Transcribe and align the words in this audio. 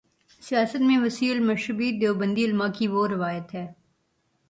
سیاست 0.41 0.81
میں 0.81 0.97
وسیع 0.97 1.31
المشربی 1.31 1.91
دیوبندی 1.99 2.45
علما 2.45 2.67
کی 2.67 2.87
وہ 2.87 3.07
روایت 3.07 3.53
ہے۔ 3.53 3.73